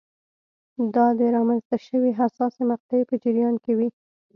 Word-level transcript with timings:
دا 0.95 1.05
د 1.19 1.21
رامنځته 1.35 1.77
شوې 1.87 2.11
حساسې 2.19 2.63
مقطعې 2.71 3.03
په 3.09 3.15
جریان 3.23 3.55
کې 3.63 3.71
وې. 3.77 3.87